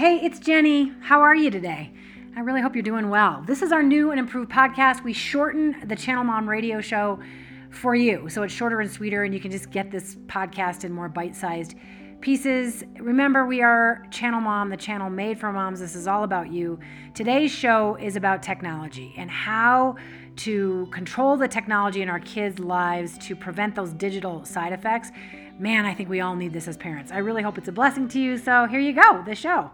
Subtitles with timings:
[0.00, 0.94] Hey, it's Jenny.
[1.02, 1.92] How are you today?
[2.34, 3.44] I really hope you're doing well.
[3.46, 5.04] This is our new and improved podcast.
[5.04, 7.20] We shorten the Channel Mom radio show
[7.68, 8.26] for you.
[8.30, 11.36] So it's shorter and sweeter, and you can just get this podcast in more bite
[11.36, 11.74] sized
[12.22, 12.82] pieces.
[12.98, 15.80] Remember, we are Channel Mom, the channel made for moms.
[15.80, 16.80] This is all about you.
[17.12, 19.96] Today's show is about technology and how
[20.36, 25.10] to control the technology in our kids' lives to prevent those digital side effects.
[25.58, 27.12] Man, I think we all need this as parents.
[27.12, 28.38] I really hope it's a blessing to you.
[28.38, 29.70] So here you go, the show.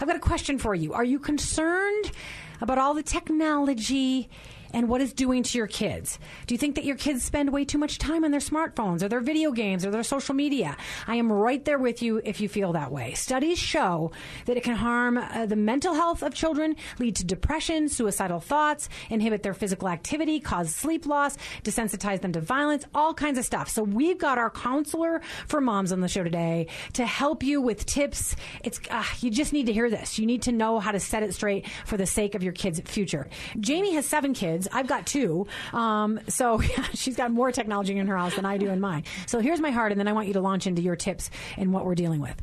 [0.00, 0.92] I've got a question for you.
[0.92, 2.12] Are you concerned
[2.60, 4.28] about all the technology
[4.72, 6.18] and what it's doing to your kids.
[6.46, 9.08] Do you think that your kids spend way too much time on their smartphones or
[9.08, 10.76] their video games or their social media?
[11.06, 13.14] I am right there with you if you feel that way.
[13.14, 14.12] Studies show
[14.46, 18.88] that it can harm uh, the mental health of children, lead to depression, suicidal thoughts,
[19.08, 23.68] inhibit their physical activity, cause sleep loss, desensitize them to violence, all kinds of stuff.
[23.68, 27.86] So we've got our counselor for moms on the show today to help you with
[27.86, 28.36] tips.
[28.64, 30.18] It's uh, you just need to hear this.
[30.18, 32.80] You need to know how to set it straight for the sake of your kids'
[32.84, 33.28] future.
[33.58, 34.68] Jamie has seven kids kids.
[34.72, 35.46] I've got two.
[35.72, 39.04] Um, so yeah, she's got more technology in her house than I do in mine.
[39.26, 41.72] So here's my heart, and then I want you to launch into your tips and
[41.72, 42.40] what we're dealing with.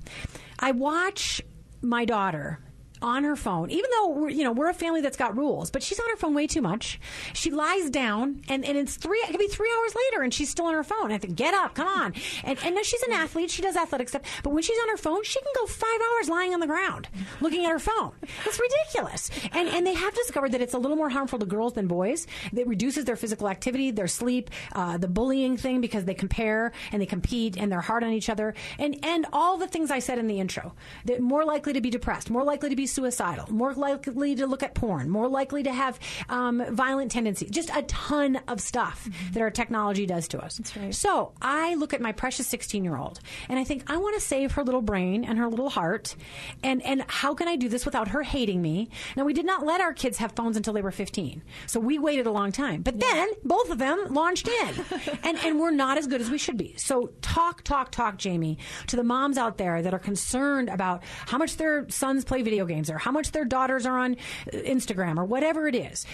[0.60, 1.42] I watch
[1.82, 2.60] my daughter
[3.02, 5.84] on her phone, even though we're, you know we're a family that's got rules, but
[5.84, 7.00] she's on her phone way too much.
[7.34, 9.20] She lies down, and, and it's three.
[9.20, 11.12] It could be three hours later, and she's still on her phone.
[11.12, 12.14] I think, get up, come on.
[12.44, 14.24] And and now she's an athlete; she does athletic stuff.
[14.44, 17.08] But when she's on her phone, she can go five hours lying on the ground
[17.42, 18.12] looking at her phone.
[18.46, 19.30] It's ridiculous.
[19.52, 22.28] And and they have discovered that it's a little more harmful to girls than boys.
[22.56, 27.02] It reduces their physical activity, their sleep, uh, the bullying thing because they compare and
[27.02, 30.18] they compete and they're hard on each other, and and all the things I said
[30.18, 30.74] in the intro.
[31.06, 34.64] They're more likely to be depressed, more likely to be suicidal, more likely to look
[34.64, 36.00] at porn, more likely to have
[36.30, 37.50] um, violent tendencies.
[37.50, 39.34] Just a ton of stuff mm-hmm.
[39.34, 40.60] that our technology does to us.
[40.76, 40.94] Right.
[40.94, 44.22] So I look at my precious 16 year old and I think I want to
[44.22, 46.16] save her little brain and her little heart.
[46.64, 48.90] And, and how can I do this without her hating me?
[49.16, 51.42] Now, we did not let our kids have phones until they were 15.
[51.66, 52.82] So we waited a long time.
[52.82, 53.12] But yeah.
[53.12, 54.86] then both of them launched in.
[55.24, 56.76] and, and we're not as good as we should be.
[56.78, 61.38] So talk, talk, talk, Jamie, to the moms out there that are concerned about how
[61.38, 64.16] much their sons play video games or how much their daughters are on
[64.54, 66.06] Instagram or whatever it is.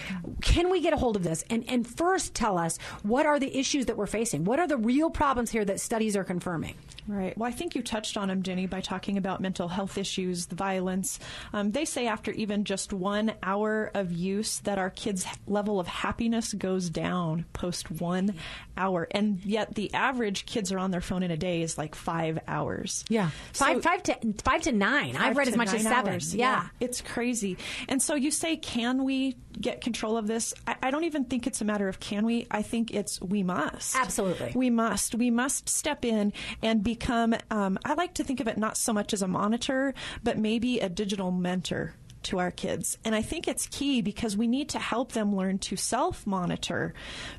[0.41, 1.43] Can we get a hold of this?
[1.49, 4.45] And, and first tell us what are the issues that we're facing?
[4.45, 6.75] What are the real problems here that studies are confirming?
[7.07, 7.37] Right.
[7.37, 10.55] Well, I think you touched on them, Jenny, by talking about mental health issues, the
[10.55, 11.19] violence.
[11.51, 15.87] Um, they say after even just one hour of use that our kids' level of
[15.87, 18.35] happiness goes down post one
[18.77, 21.95] hour, and yet the average kids are on their phone in a day is like
[21.95, 23.05] five hours.
[23.09, 25.15] Yeah, five, so, five to five to nine.
[25.15, 26.13] I've read as much as seven.
[26.13, 26.35] Hours.
[26.35, 26.63] Yeah.
[26.63, 26.69] yeah.
[26.79, 27.57] it's crazy.
[27.87, 30.53] And so you say, can we get control of this?
[30.67, 32.47] I, I don't even think it's a matter of can we.
[32.51, 33.95] I think it's we must.
[33.95, 35.15] Absolutely, we must.
[35.15, 38.93] We must step in and become, um, I like to think of it not so
[38.93, 41.93] much as a monitor, but maybe a digital mentor
[42.25, 42.97] to our kids.
[43.03, 46.93] And I think it's key because we need to help them learn to self monitor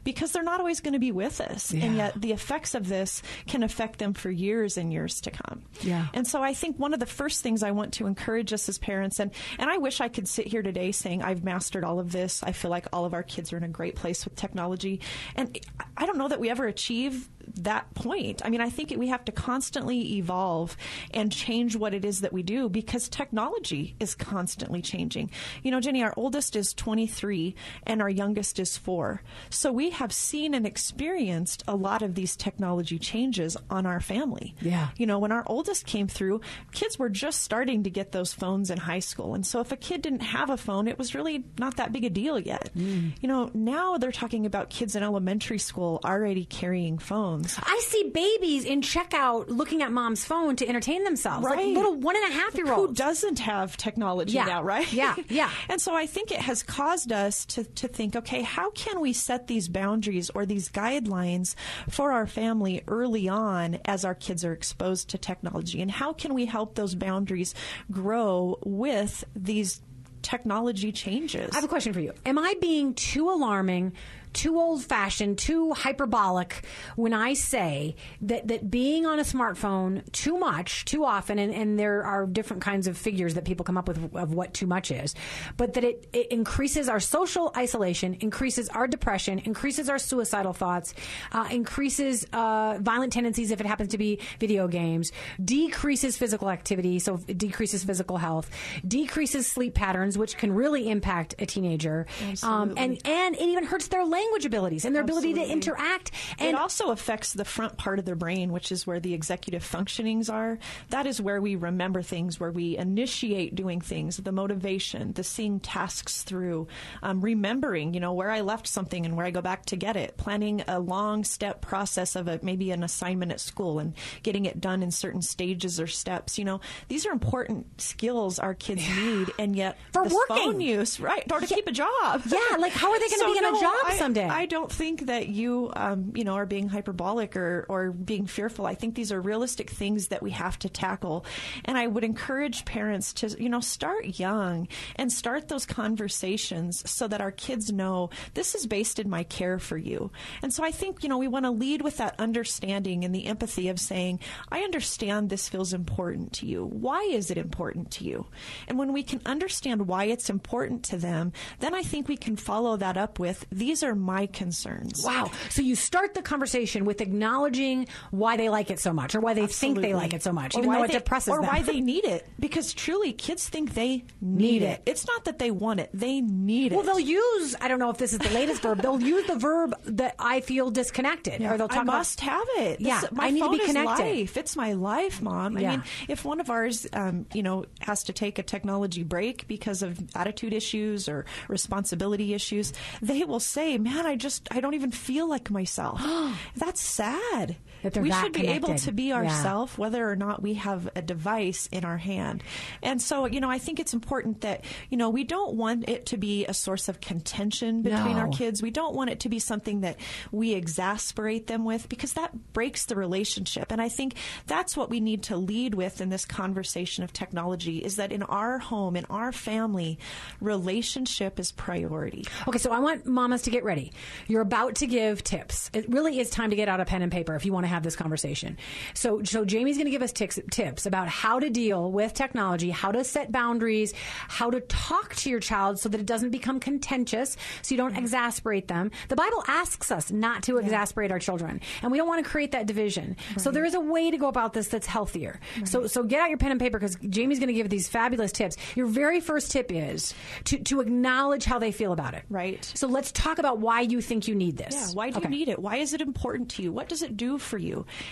[0.04, 1.72] because they're not always going to be with us.
[1.72, 1.84] Yeah.
[1.84, 5.62] And yet the effects of this can affect them for years and years to come.
[5.82, 6.06] Yeah.
[6.14, 8.78] And so I think one of the first things I want to encourage us as
[8.78, 12.12] parents, and, and I wish I could sit here today saying I've mastered all of
[12.12, 12.42] this.
[12.42, 15.00] I feel like all of our kids are in a great place with technology.
[15.36, 15.58] And
[15.96, 18.42] I don't know that we ever achieve that point.
[18.44, 20.76] I mean, I think we have to constantly evolve
[21.12, 25.30] and change what it is that we do because technology is constantly changing.
[25.62, 27.54] You know, Jenny, our oldest is 23
[27.86, 29.22] and our youngest is four.
[29.50, 34.54] So we have seen and experienced a lot of these technology changes on our family.
[34.60, 34.88] Yeah.
[34.96, 36.40] You know, when our oldest came through,
[36.72, 39.34] kids were just starting to get those phones in high school.
[39.34, 42.04] And so if a kid didn't have a phone, it was really not that big
[42.04, 42.70] a deal yet.
[42.76, 43.12] Mm.
[43.20, 47.58] You know, now they're talking about kids in elementary school already carrying phones phones.
[47.62, 51.44] I see babies in checkout looking at mom's phone to entertain themselves.
[51.44, 51.66] Right.
[51.66, 52.90] Like little one and a half year olds.
[52.90, 54.44] Who doesn't have technology yeah.
[54.44, 54.90] now, right?
[54.92, 55.50] Yeah, yeah.
[55.68, 59.12] and so I think it has caused us to, to think, okay, how can we
[59.12, 61.54] set these boundaries or these guidelines
[61.88, 65.80] for our family early on as our kids are exposed to technology?
[65.80, 67.54] And how can we help those boundaries
[67.90, 69.80] grow with these
[70.22, 71.50] technology changes?
[71.52, 72.12] I have a question for you.
[72.24, 73.92] Am I being too alarming?
[74.34, 76.64] Too old fashioned, too hyperbolic
[76.96, 81.78] when I say that, that being on a smartphone too much, too often, and, and
[81.78, 84.90] there are different kinds of figures that people come up with of what too much
[84.90, 85.14] is,
[85.56, 90.94] but that it, it increases our social isolation, increases our depression, increases our suicidal thoughts,
[91.32, 96.98] uh, increases uh, violent tendencies if it happens to be video games, decreases physical activity,
[96.98, 98.50] so it decreases physical health,
[98.86, 102.06] decreases sleep patterns, which can really impact a teenager,
[102.42, 105.52] um, and, and it even hurts their legs language abilities and their ability to Absolutely.
[105.52, 106.10] interact.
[106.38, 110.32] it also affects the front part of their brain, which is where the executive functionings
[110.32, 110.58] are.
[110.90, 115.60] That is where we remember things, where we initiate doing things, the motivation, the seeing
[115.60, 116.68] tasks through,
[117.02, 119.96] um, remembering, you know, where I left something and where I go back to get
[119.96, 124.44] it, planning a long step process of a, maybe an assignment at school and getting
[124.46, 126.38] it done in certain stages or steps.
[126.38, 130.36] You know, these are important skills our kids need, and yet For working.
[130.36, 132.22] phone use, right, or to keep a job.
[132.26, 134.13] Yeah, like, how are they gonna So, be in a job I- someday?
[134.22, 138.66] I don't think that you, um, you know, are being hyperbolic or, or being fearful.
[138.66, 141.24] I think these are realistic things that we have to tackle.
[141.64, 147.08] And I would encourage parents to, you know, start young and start those conversations so
[147.08, 150.10] that our kids know this is based in my care for you.
[150.42, 153.26] And so I think, you know, we want to lead with that understanding and the
[153.26, 154.20] empathy of saying,
[154.50, 156.64] I understand this feels important to you.
[156.64, 158.26] Why is it important to you?
[158.68, 162.36] And when we can understand why it's important to them, then I think we can
[162.36, 165.02] follow that up with, these are my concerns.
[165.04, 165.30] Wow.
[165.50, 169.34] So you start the conversation with acknowledging why they like it so much or why
[169.34, 171.36] they think they like it so much, Or even why though it they- depresses or
[171.40, 171.44] them.
[171.44, 172.28] Or why they need it.
[172.38, 174.66] Because truly, kids think they need, Need it.
[174.66, 174.82] it.
[174.86, 176.76] It's not that they want it; they need it.
[176.76, 179.36] Well, they'll use, I don't know if this is the latest verb, they'll use the
[179.36, 181.40] verb that I feel disconnected.
[181.42, 181.92] Or they'll talk I about.
[181.98, 182.78] must have it.
[182.78, 184.02] This- Yeah, my I need to be connected.
[184.04, 184.36] life.
[184.36, 185.58] It's my life, mom.
[185.58, 185.68] Yeah.
[185.72, 189.46] I mean, if one of ours, um, you know, has to take a technology break
[189.48, 194.72] because of attitude issues or responsibility issues, they will say, "Man, I just, I don't
[194.72, 196.00] even feel like myself."
[196.56, 197.56] That's sad.
[197.84, 199.66] That they're we should be able to be Yeah.
[199.76, 202.42] whether or not we have a device in our hand.
[202.82, 206.06] And so, you know, I think it's important that you know we don't want it
[206.06, 208.62] to be a source of contention between our kids.
[208.62, 209.98] We don't want it to be something that
[210.32, 213.70] we exasperate them with because that breaks the relationship.
[213.70, 214.14] And I think
[214.46, 218.22] that's what we need to lead with in this conversation of technology is that in
[218.22, 219.98] our home, in our family,
[220.40, 222.24] relationship is priority.
[222.48, 223.92] Okay, so I want mamas to get ready.
[224.26, 225.70] You're about to give tips.
[225.74, 227.68] It really is time to get out a pen and paper if you want to
[227.74, 228.56] have this conversation.
[228.94, 232.70] So, so Jamie's going to give us tics, tips about how to deal with technology,
[232.70, 233.92] how to set boundaries,
[234.28, 237.92] how to talk to your child so that it doesn't become contentious, so you don't
[237.92, 238.00] mm-hmm.
[238.00, 238.90] exasperate them.
[239.08, 242.52] The Bible asks us not to exasperate our children, and we don't want to create
[242.52, 243.16] that division.
[243.36, 245.40] So there is a way to go about this that's healthier.
[245.64, 248.32] So, so get out your pen and paper because Jamie's going to give these fabulous
[248.32, 248.56] tips.
[248.74, 252.22] Your very first tip is to, to acknowledge how they feel about it.
[252.28, 252.64] Right.
[252.74, 254.74] So let's talk about why you think you need this.
[254.74, 255.28] Yeah, why do Okay.
[255.28, 255.58] you need it?
[255.58, 256.72] Why is it important to you?
[256.72, 257.63] What does it do for you?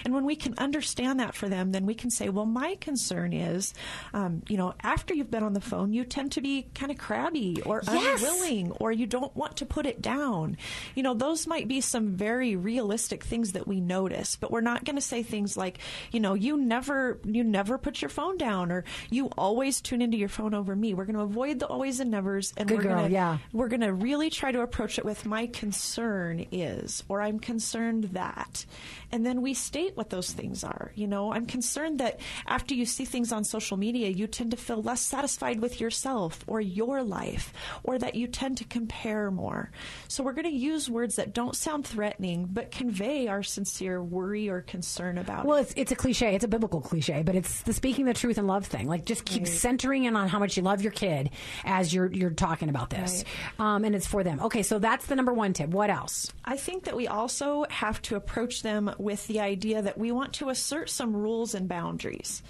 [0.05, 3.33] And when we can understand that for them, then we can say, well, my concern
[3.33, 3.75] is,
[4.15, 6.99] um, you know, after you've been on the phone, you tend to be kind of
[6.99, 8.23] crabby or Yes.
[8.23, 10.57] unwilling, or you don't want to put it down.
[10.95, 14.85] You know, those might be some very realistic things that we notice, but we're not
[14.85, 15.79] going to say things like,
[16.11, 20.17] you know, you never, you never put your phone down, or you always tune into
[20.17, 20.95] your phone over me.
[20.95, 23.39] We're going to avoid the always and nevers, and Good we're going to, yeah.
[23.53, 28.05] we're going to really try to approach it with my concern is, or I'm concerned
[28.13, 28.65] that.
[29.11, 30.93] And then we state what those things are.
[30.95, 34.57] You know, I'm concerned that after you see things on social media, you tend to
[34.57, 37.53] feel less satisfied with yourself or your life,
[37.85, 39.71] or that you tend to compare more.
[40.09, 44.49] So we're going to use words that don't sound threatening, but convey our sincere worry
[44.49, 45.63] or concern about Well, it.
[45.63, 46.35] it's, it's a cliche.
[46.35, 48.89] It's a biblical cliche, but it's the speaking the truth and love thing.
[48.89, 51.31] Like, just keep centering in on how much you love your kid
[51.65, 53.25] as you're you're talking about this,
[53.59, 54.41] um, and it's for them.
[54.41, 55.71] Okay, so that's the number one tip.
[55.71, 56.33] What else?
[56.45, 60.35] I think that we also have to approach them with the idea that we want
[60.35, 62.43] to assert some rules and boundaries.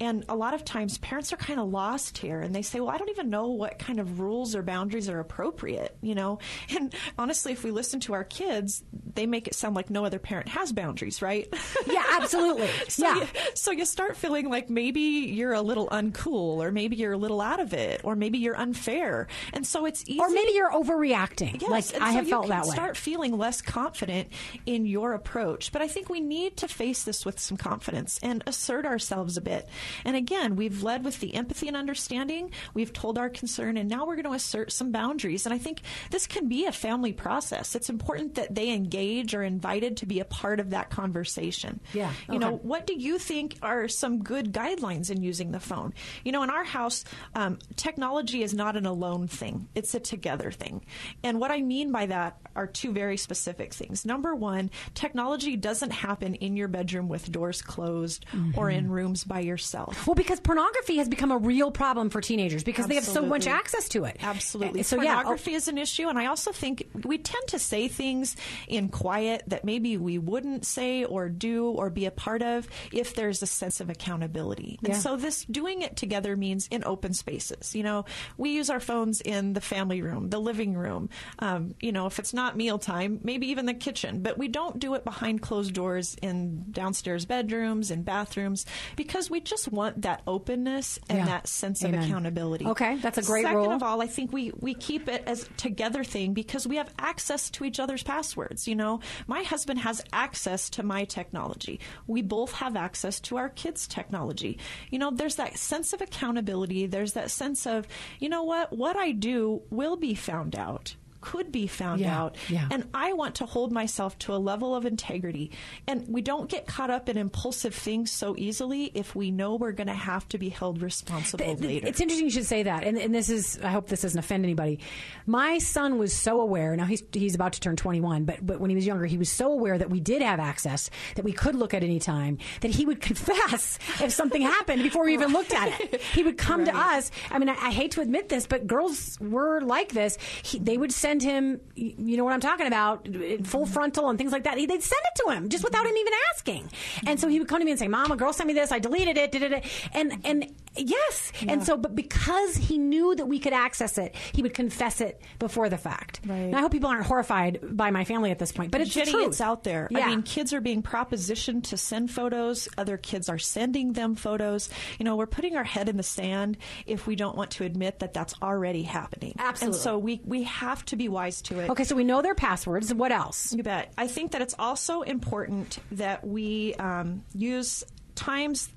[0.00, 2.90] And a lot of times parents are kind of lost here and they say, well,
[2.90, 6.38] I don't even know what kind of rules or boundaries are appropriate, you know?
[6.76, 8.82] And honestly, if we listen to our kids,
[9.14, 11.52] they make it sound like no other parent has boundaries, right?
[11.86, 12.68] Yeah, absolutely.
[12.88, 13.20] So, yeah.
[13.20, 17.16] you, so you start feeling like maybe you're a little uncool, or maybe you're a
[17.16, 20.18] little out of it, or maybe you're unfair, and so it's easy.
[20.18, 21.60] or maybe you're overreacting.
[21.62, 22.74] Yes, like I so have felt that way.
[22.74, 24.28] Start feeling less confident
[24.66, 28.42] in your approach, but I think we need to face this with some confidence and
[28.46, 29.68] assert ourselves a bit.
[30.04, 32.50] And again, we've led with the empathy and understanding.
[32.74, 35.46] We've told our concern, and now we're going to assert some boundaries.
[35.46, 37.74] And I think this can be a family process.
[37.74, 41.80] It's important that they engage or invited to be a part of that conversation.
[41.92, 45.94] Yeah, you know, what do you think are some good guidelines in using the phone?
[46.24, 50.50] You know, in our house, um, technology is not an alone thing, it's a together
[50.50, 50.84] thing.
[51.22, 54.04] And what I mean by that are two very specific things.
[54.04, 58.24] Number one, technology doesn't happen in your bedroom with doors closed
[58.56, 58.78] or Mm-hmm.
[58.78, 59.66] in rooms by yourself.
[60.06, 63.46] Well, because pornography has become a real problem for teenagers because they have so much
[63.46, 64.16] access to it.
[64.22, 64.82] Absolutely.
[64.82, 67.88] So yeah, oh, pornography is an issue, and I also think we tend to say
[67.88, 68.36] things
[68.68, 73.14] in quiet that maybe we wouldn't say or do or be a part of if
[73.14, 74.78] there's a sense of accountability.
[74.82, 74.98] And Yeah.
[74.98, 77.74] so this doing it together means in open spaces.
[77.74, 78.04] You know,
[78.36, 81.08] we use our phones in the family room, the living room.
[81.38, 84.22] Um, you know, if it's not mealtime, maybe even the kitchen.
[84.22, 88.66] But we don't do it behind closed doors in downstairs bedrooms and bathrooms
[88.96, 91.24] because we just want that openness and Yeah.
[91.26, 92.00] that sense Amen.
[92.00, 92.66] of accountability.
[92.66, 93.70] Okay, that's a great Second rule.
[93.72, 96.92] of all, I think we we keep it as a together thing because we have
[96.98, 98.66] access to each other's passwords.
[98.68, 101.80] You know, my husband has access to my technology.
[102.06, 104.58] We both have access to our kids' technology.
[104.90, 106.86] You know, there's that sense of accountability.
[106.86, 107.86] There's that sense of,
[108.18, 110.94] you know what, what I do will be found out.
[111.26, 112.36] Could be found Yeah, out.
[112.48, 112.68] yeah.
[112.70, 115.50] And I want to hold myself to a level of integrity.
[115.88, 119.72] And we don't get caught up in impulsive things so easily if we know we're
[119.72, 121.86] going to have to be held responsible Th- th- later.
[121.88, 123.58] It's interesting you should say that, and, and this is.
[123.60, 124.78] I hope this doesn't offend anybody.
[125.26, 126.76] My son was so aware.
[126.76, 129.28] Now he's he's about to turn 21, but but when he was younger, he was
[129.28, 132.70] so aware that we did have access, that we could look at any time, that
[132.70, 136.00] he would confess if something happened before we even looked at it.
[136.00, 137.10] He would come to us.
[137.32, 140.18] I mean, I, I hate to admit this, but girls were like this.
[140.44, 143.06] He, they would send him, you know what I'm talking about,
[143.44, 144.56] full frontal and things like that.
[144.56, 146.70] They'd send it to him just without him even asking.
[147.06, 148.72] And so he would come to me and say, "Mom, a girl sent me this.
[148.72, 149.32] I deleted it.
[149.32, 153.98] Did it?" And and yes, and so but because he knew that we could access
[153.98, 156.20] it, he would confess it before the fact.
[156.26, 156.36] Right.
[156.36, 159.06] And I hope people aren't horrified by my family at this point, but it's Jenny,
[159.06, 159.26] the truth.
[159.28, 159.88] it's out there.
[159.90, 160.06] Yeah.
[160.06, 162.68] I mean, kids are being propositioned to send photos.
[162.76, 164.68] Other kids are sending them photos.
[164.98, 166.56] You know, we're putting our head in the sand
[166.86, 169.34] if we don't want to admit that that's already happening.
[169.38, 169.76] Absolutely.
[169.76, 171.70] And so we we have to be wise to it.
[171.70, 172.92] okay, so we know their passwords.
[172.92, 173.52] What else?
[173.52, 173.92] You bet.
[173.98, 178.68] I think that it's also important that we um, use times.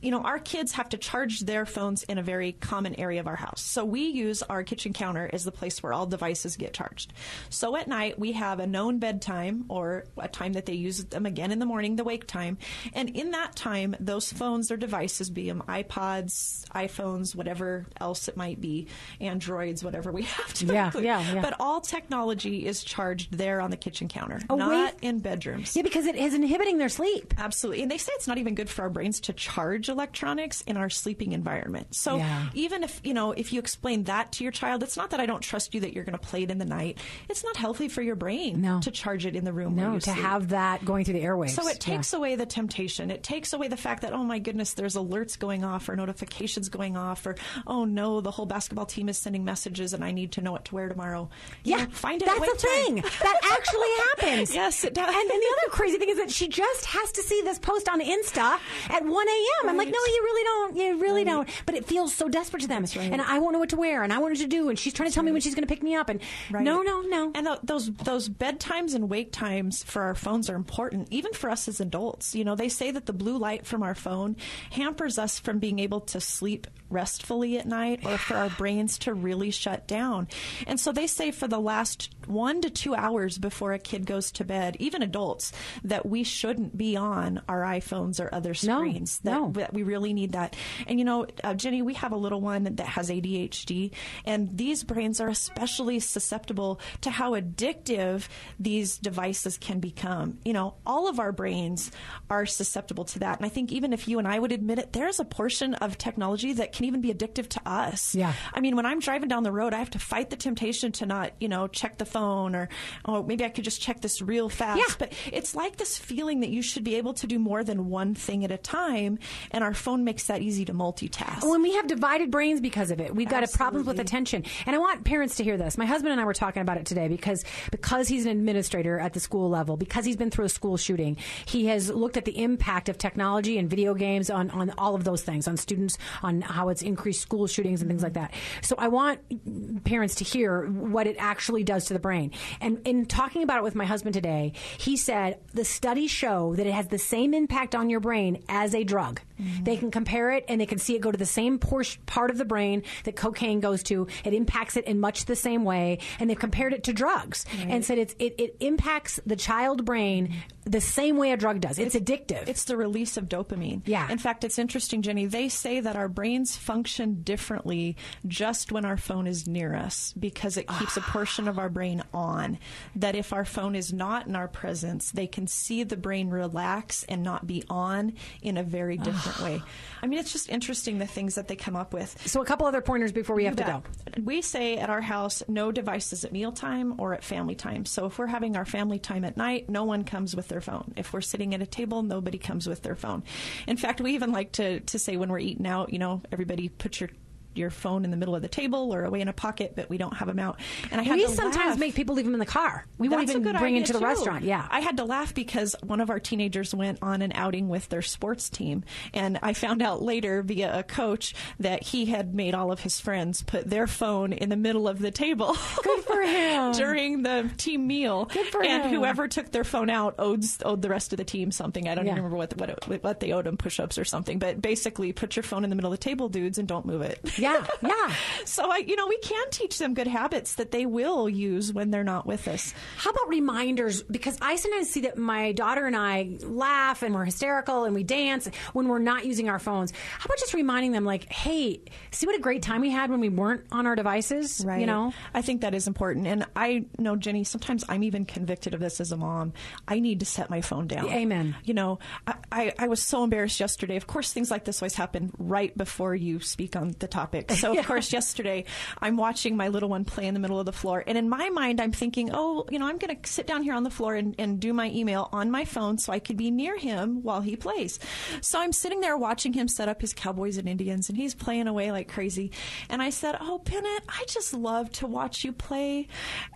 [0.00, 3.26] You know, our kids have to charge their phones in a very common area of
[3.26, 3.60] our house.
[3.62, 7.12] So we use our kitchen counter as the place where all devices get charged.
[7.50, 11.26] So at night, we have a known bedtime or a time that they use them
[11.26, 12.58] again in the morning, the wake time.
[12.92, 18.36] And in that time, those phones or devices, be them iPods, iPhones, whatever else it
[18.36, 18.88] might be,
[19.20, 21.04] Androids, whatever we have to Yeah, include.
[21.04, 21.42] yeah, yeah.
[21.42, 25.08] But all technology is charged there on the kitchen counter, Oh, not wait.
[25.08, 25.76] in bedrooms.
[25.76, 27.34] Yeah, because it is inhibiting their sleep.
[27.38, 27.82] Absolutely.
[27.82, 30.88] And they say it's not even good for our brains to charge electronics in our
[30.90, 31.94] sleeping environment.
[31.94, 32.46] So Yeah.
[32.54, 35.26] even if, you know, if you explain that to your child, it's not that I
[35.26, 36.98] don't trust you that you're going to play it in the night.
[37.28, 38.80] It's not healthy for your brain No.
[38.80, 40.16] to charge it in the room where No, you to sleep.
[40.24, 41.50] have that going through the airwaves.
[41.50, 41.96] So it Yeah.
[41.96, 43.10] takes away the temptation.
[43.10, 46.68] It takes away the fact that, oh my goodness, there's alerts going off or notifications
[46.68, 50.32] going off or, oh no, the whole basketball team is sending messages and I need
[50.32, 51.28] to know what to wear tomorrow.
[51.64, 52.94] You Yeah, know, find it That's at the thing.
[52.96, 53.88] That actually
[54.30, 54.54] happens.
[54.54, 55.06] Yes, it does.
[55.08, 57.88] And, and the other crazy thing is that she just has to see this post
[57.88, 58.58] on Insta
[58.90, 59.63] at 1 a.m.
[59.70, 60.76] I'm like, no, you really don't.
[60.76, 61.48] You really don't.
[61.66, 62.82] But it feels so desperate to them.
[62.84, 63.12] Right.
[63.12, 64.92] And I won't know what to wear, and I want her to do, and she's
[64.92, 66.08] trying to tell me when she's going to pick me up.
[66.08, 66.62] And Right.
[66.64, 67.32] no, no, no.
[67.34, 71.50] And th- those those bedtimes and wake times for our phones are important, even for
[71.50, 72.34] us as adults.
[72.34, 74.36] You know, they say that the blue light from our phone
[74.70, 79.12] hampers us from being able to sleep restfully at night, or for our brains to
[79.14, 80.28] really shut down.
[80.66, 84.30] And so they say for the last one to two hours before a kid goes
[84.32, 85.52] to bed, even adults,
[85.82, 89.18] that we shouldn't be on our iPhones or other No, screens.
[89.20, 89.43] that, no.
[89.52, 90.56] That we really need that.
[90.86, 93.92] And you know, uh, Jenny, we have a little one that has ADHD,
[94.24, 100.38] and these brains are especially susceptible to how addictive these devices can become.
[100.44, 101.90] You know, all of our brains
[102.30, 103.38] are susceptible to that.
[103.38, 105.98] And I think even if you and I would admit it, there's a portion of
[105.98, 108.14] technology that can even be addictive to us.
[108.14, 108.32] Yeah.
[108.52, 111.06] I mean, when I'm driving down the road, I have to fight the temptation to
[111.06, 112.68] not, you know, check the phone or,
[113.04, 114.78] oh, maybe I could just check this real fast.
[114.78, 114.94] Yeah.
[114.98, 118.14] But it's like this feeling that you should be able to do more than one
[118.14, 119.18] thing at a time,
[119.50, 121.48] and our phone makes that easy to multitask.
[121.48, 124.44] When we have divided brains because of it, we've got a problems with attention.
[124.66, 125.78] And I want parents to hear this.
[125.78, 129.12] My husband and I were talking about it today because because he's an administrator at
[129.12, 132.42] the school level, because he's been through a school shooting, he has looked at the
[132.42, 136.40] impact of technology and video games on, on all of those things, on students, on
[136.40, 138.32] how it's increased school shootings and things like that.
[138.62, 142.32] So I want parents to hear what it actually does to the brain.
[142.60, 146.66] And in talking about it with my husband today, he said the studies show that
[146.66, 149.20] it has the same impact on your brain as a drug.
[149.40, 149.64] Mm-hmm.
[149.64, 152.30] They can compare it and they can see it go to the same portion, part
[152.30, 154.06] of the brain that cocaine goes to.
[154.24, 155.98] It impacts it in much the same way.
[156.18, 160.34] And they've compared it to drugs and said it's, it, it impacts the child brain
[160.64, 161.78] the same way a drug does.
[161.78, 162.48] It's, addictive.
[162.48, 163.82] It's the release of dopamine.
[163.84, 164.10] Yeah.
[164.10, 165.26] In fact, it's interesting, Jenny.
[165.26, 170.56] They say that our brains function differently just when our phone is near us because
[170.56, 171.10] it keeps a ah.
[171.10, 172.58] portion of our brain on.
[172.96, 177.04] That if our phone is not in our presence, they can see the brain relax
[177.04, 179.04] and not be on in a very ah.
[179.04, 179.62] different different way.
[180.02, 182.28] I mean, it's just interesting the things that they come up with.
[182.28, 183.82] So, a couple other pointers before we have to go.
[184.22, 187.84] We say at our house, no devices at mealtime or at family time.
[187.84, 190.94] So if we're having our family time at night, no one comes with their phone.
[190.96, 193.22] If we're sitting at a table, nobody comes with their phone.
[193.66, 196.68] In fact, we even like to, to say when we're eating out, you know, everybody
[196.68, 197.10] put your
[197.56, 199.98] your phone in the middle of the table or away in a pocket, but we
[199.98, 200.58] don't have them out.
[200.90, 201.78] And I had We sometimes laugh.
[201.78, 202.86] make people leave them in the car.
[202.98, 204.04] We won't That's even bring into the too.
[204.04, 204.44] restaurant.
[204.44, 204.66] Yeah.
[204.70, 208.02] I had to laugh because one of our teenagers went on an outing with their
[208.02, 208.84] sports team.
[209.12, 213.00] And I found out later via a coach that he had made all of his
[213.00, 215.56] friends put their phone in the middle of the table.
[215.82, 216.72] Good for him.
[216.72, 218.26] During the team meal.
[218.26, 218.94] Good for and him.
[218.94, 221.88] whoever took their phone out owed, owed the rest of the team something.
[221.88, 222.12] I don't Yeah.
[222.12, 224.38] even remember what, what, it- what they owed them, push ups or something.
[224.38, 227.02] But basically, put your phone in the middle of the table, dudes, and don't move
[227.02, 227.20] it.
[227.44, 227.66] Yeah.
[227.82, 228.14] Yeah.
[228.44, 231.90] so, I, you know, we can teach them good habits that they will use when
[231.90, 232.74] they're not with us.
[232.96, 234.02] How about reminders?
[234.02, 238.02] Because I sometimes see that my daughter and I laugh and we're hysterical and we
[238.02, 239.92] dance when we're not using our phones.
[240.18, 243.20] How about just reminding them, like, hey, see what a great time we had when
[243.20, 244.64] we weren't on our devices?
[244.64, 244.80] Right.
[244.80, 245.12] You know?
[245.32, 246.26] I think that is important.
[246.26, 249.52] And I know, Jenny, sometimes I'm even convicted of this as a mom.
[249.86, 251.06] I need to set my phone down.
[251.06, 251.56] Amen.
[251.64, 253.96] You know, I, I, I was so embarrassed yesterday.
[253.96, 257.33] Of course, things like this always happen right before you speak on the topic.
[257.50, 258.64] So, of course, yesterday
[259.00, 261.02] I'm watching my little one play in the middle of the floor.
[261.06, 263.74] And in my mind, I'm thinking, oh, you know, I'm going to sit down here
[263.74, 266.50] on the floor and, and do my email on my phone so I could be
[266.50, 267.98] near him while he plays.
[268.40, 271.66] So I'm sitting there watching him set up his Cowboys and Indians, and he's playing
[271.66, 272.52] away like crazy.
[272.88, 276.08] And I said, Oh, Bennett, I just love to watch you play.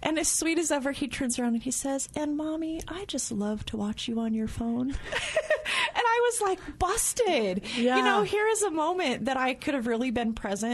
[0.03, 3.33] And as sweet as ever, he turns around and he says, And mommy, I just
[3.33, 4.91] love to watch you on your phone.
[4.91, 4.97] and
[5.97, 7.65] I was like, busted.
[7.77, 7.99] Yeah.
[7.99, 10.68] You know, here is a moment that I could have really been present,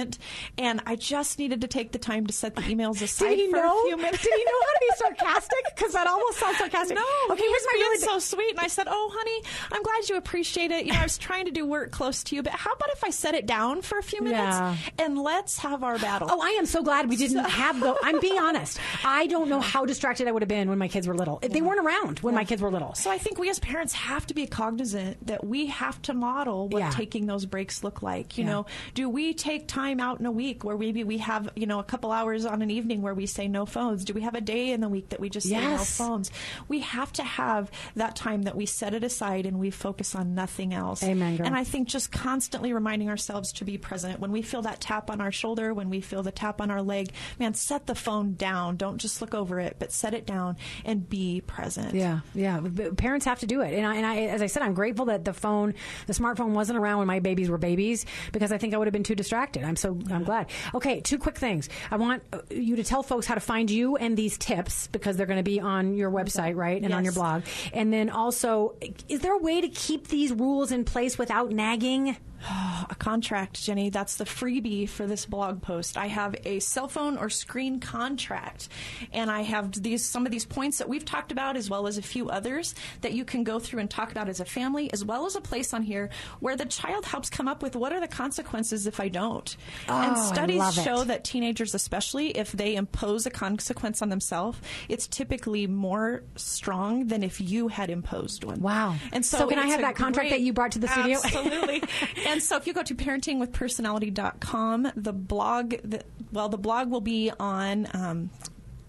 [0.59, 3.51] and I just needed to take the time to set the emails aside Did he
[3.51, 3.81] for know?
[3.81, 4.23] a few minutes.
[4.23, 5.59] Did he know how to be sarcastic?
[5.77, 6.97] Because that almost sounds sarcastic.
[6.97, 9.43] No, Okay, he here's was my being really so sweet, and I said, "Oh, honey,
[9.73, 10.87] I'm glad you appreciate it.
[10.87, 13.05] You know, I was trying to do work close to you, but how about if
[13.05, 14.77] I set it down for a few minutes Yeah.
[14.99, 17.97] and let's have our battle?" Oh, I am so glad we didn't have the.
[18.03, 18.79] I'm being honest.
[19.05, 21.39] I don't know how distracted I would have been when my kids were little.
[21.43, 22.95] If they weren't around when my kids were little.
[22.95, 26.69] So I think we as parents have to be cognizant that we have to model
[26.69, 26.91] what Yeah.
[26.91, 28.37] taking those breaks look like.
[28.39, 28.51] You Yeah.
[28.51, 31.79] know, do we take time out in a week where maybe we have, you know,
[31.79, 34.05] a couple hours on an evening where we say no phones?
[34.05, 36.31] Do we have a day in the week that we just say no phones?
[36.69, 40.35] We have to have that time that we set it aside and we focus on
[40.35, 41.03] nothing else.
[41.03, 41.47] Amen, girl.
[41.47, 44.21] And I think just constantly reminding ourselves to be present.
[44.21, 46.83] When we feel that tap on our shoulder, when we feel the tap on our
[46.83, 48.77] leg, man, set the phone down.
[48.77, 51.95] Don't just look over it, but set it down and be present.
[51.95, 52.61] Yeah, yeah.
[52.61, 55.07] But Parents have to do it, and I, and I, as I said, I'm grateful
[55.07, 55.75] that the phone,
[56.07, 58.93] the smartphone, wasn't around when my babies were babies because I think I would have
[58.93, 59.63] been too distracted.
[59.75, 60.51] I'm so I'm glad.
[60.75, 61.69] Okay, two quick things.
[61.91, 65.17] I want uh, you to tell folks how to find you and these tips because
[65.17, 67.43] they're going to be on your website, right, and on your blog.
[67.73, 68.77] And then also,
[69.09, 72.17] is there a way to keep these rules in place without nagging?
[72.91, 73.91] a contract, Jenny.
[73.91, 75.97] That's the freebie for this blog post.
[75.97, 78.69] I have a cell phone or screen contract,
[79.13, 81.99] and I have these some of these points that we've talked about, as well as
[81.99, 85.05] a few others that you can go through and talk about as a family, as
[85.05, 88.01] well as a place on here where the child helps come up with what are
[88.01, 89.57] the consequences if I don't.
[89.89, 94.59] and Oh, I studies show that teenagers, especially if they impose a consequence on themselves,
[94.89, 98.61] it's typically more strong than if you had imposed one.
[98.61, 98.97] Wow.
[99.13, 101.19] And so, So can I have that contract great- that you brought to the studio?
[101.25, 101.83] Absolutely.
[102.35, 107.31] and so if you go to parentingwithpersonality.com, the blog, the, well, the blog will be
[107.39, 107.87] on.
[107.95, 108.31] Um,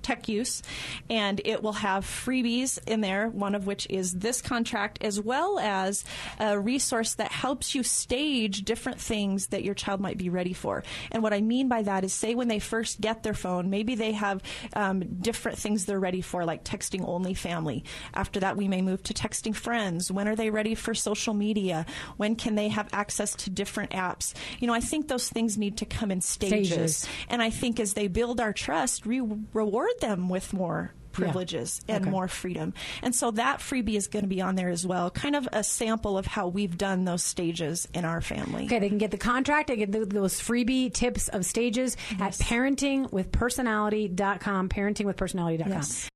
[0.05, 0.61] tech use
[1.09, 5.57] and it will have freebies in there one of which is this contract as well
[5.57, 6.05] as
[6.39, 10.83] a resource that helps you stage different things that your child might be ready for.
[11.11, 13.95] And what i mean by that is say when they first get their phone maybe
[13.95, 17.83] they have um, different things they're ready for like texting only family.
[18.13, 20.11] After that we may move to texting friends.
[20.11, 21.87] When are they ready for social media?
[22.17, 24.35] When can they have access to different apps?
[24.59, 27.07] You know i think those things need to come in stages, Stages.
[27.29, 29.19] and i think as they build our trust we
[29.53, 32.11] reward them with more privileges and Okay.
[32.11, 35.33] more freedom and so that freebie is going to be on there as well kind
[35.33, 38.97] of a sample of how we've done those stages in our family Okay, they can
[38.97, 45.71] get the contract, they get th those freebie tips of stages at parentingwithpersonality.com, parentingwithpersonality.com.
[45.71, 46.09] Yes.